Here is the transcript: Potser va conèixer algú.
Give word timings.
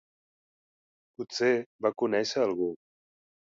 Potser 1.21 1.51
va 1.87 1.95
conèixer 2.05 2.45
algú. 2.51 2.75